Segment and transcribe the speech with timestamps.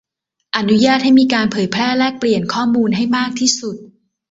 [0.55, 3.75] อนุญาตให้มีการเผยแพร่แลกเปลี่ยนข้อมูลให้มากที่สุด